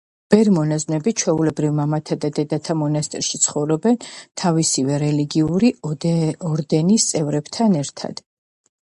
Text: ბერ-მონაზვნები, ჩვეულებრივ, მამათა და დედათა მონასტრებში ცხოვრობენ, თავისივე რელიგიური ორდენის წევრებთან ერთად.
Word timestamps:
ბერ-მონაზვნები, 0.33 1.11
ჩვეულებრივ, 1.21 1.73
მამათა 1.79 2.15
და 2.23 2.31
დედათა 2.37 2.75
მონასტრებში 2.79 3.39
ცხოვრობენ, 3.43 3.99
თავისივე 4.45 4.97
რელიგიური 5.05 5.71
ორდენის 6.49 7.07
წევრებთან 7.13 7.77
ერთად. 7.85 8.25